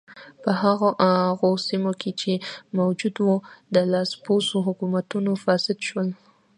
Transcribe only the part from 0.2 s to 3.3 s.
په هغو سیمو کې چې موجود و